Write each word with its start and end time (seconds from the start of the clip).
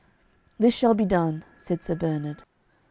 "This 0.57 0.73
shall 0.73 0.95
be 0.95 1.05
done," 1.05 1.45
said 1.57 1.83
Sir 1.83 1.93
Bernard. 1.93 2.41